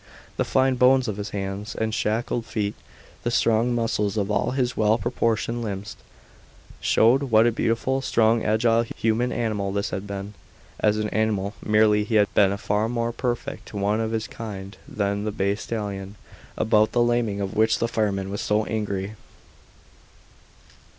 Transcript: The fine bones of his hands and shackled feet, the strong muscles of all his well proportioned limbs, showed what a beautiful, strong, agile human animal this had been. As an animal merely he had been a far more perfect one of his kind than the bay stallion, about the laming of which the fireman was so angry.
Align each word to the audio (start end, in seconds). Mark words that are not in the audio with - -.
The 0.37 0.43
fine 0.43 0.77
bones 0.77 1.07
of 1.07 1.17
his 1.17 1.29
hands 1.29 1.75
and 1.75 1.93
shackled 1.93 2.43
feet, 2.47 2.73
the 3.21 3.29
strong 3.29 3.75
muscles 3.75 4.17
of 4.17 4.31
all 4.31 4.49
his 4.49 4.75
well 4.75 4.97
proportioned 4.97 5.61
limbs, 5.61 5.95
showed 6.79 7.21
what 7.21 7.45
a 7.45 7.51
beautiful, 7.51 8.01
strong, 8.01 8.43
agile 8.43 8.83
human 8.95 9.31
animal 9.31 9.71
this 9.71 9.91
had 9.91 10.07
been. 10.07 10.33
As 10.79 10.97
an 10.97 11.09
animal 11.09 11.53
merely 11.63 12.03
he 12.03 12.15
had 12.15 12.33
been 12.33 12.51
a 12.51 12.57
far 12.57 12.89
more 12.89 13.11
perfect 13.11 13.75
one 13.75 13.99
of 14.01 14.09
his 14.09 14.25
kind 14.25 14.75
than 14.87 15.23
the 15.23 15.31
bay 15.31 15.53
stallion, 15.53 16.15
about 16.57 16.93
the 16.93 17.03
laming 17.03 17.39
of 17.39 17.55
which 17.55 17.77
the 17.77 17.87
fireman 17.87 18.31
was 18.31 18.41
so 18.41 18.65
angry. 18.65 19.13